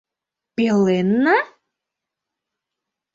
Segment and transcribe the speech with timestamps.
[0.55, 1.37] Пеленна?!